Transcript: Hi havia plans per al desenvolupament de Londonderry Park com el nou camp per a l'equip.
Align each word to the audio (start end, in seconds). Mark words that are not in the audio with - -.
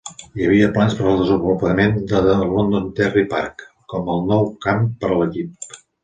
Hi 0.37 0.45
havia 0.45 0.67
plans 0.75 0.93
per 0.99 1.03
al 1.09 1.17
desenvolupament 1.21 1.91
de 2.11 2.21
Londonderry 2.53 3.23
Park 3.33 3.61
com 3.95 4.09
el 4.15 4.25
nou 4.31 4.49
camp 4.67 4.89
per 5.05 5.11
a 5.17 5.21
l'equip. 5.21 5.77